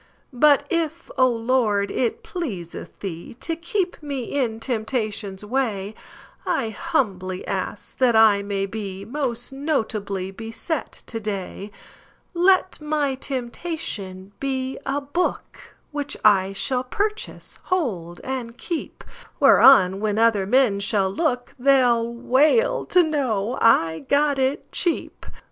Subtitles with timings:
[0.33, 8.15] But if, O Lord, it pleaseth TheeTo keep me in temptation's way,I humbly ask that
[8.15, 11.71] I may beMost notably beset to day;
[12.33, 19.03] Let my temptation be a book, Which I shall purchase, hold, and keep,
[19.39, 25.27] Whereon when other men shall look, They 'll wail to know I got it cheap.